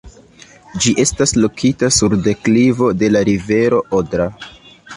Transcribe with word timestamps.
Ĝi 0.85 0.93
estas 1.03 1.33
lokita 1.43 1.91
sur 1.99 2.17
deklivo 2.29 2.89
de 3.03 3.13
la 3.15 3.25
rivero 3.33 3.83
Odra. 4.03 4.31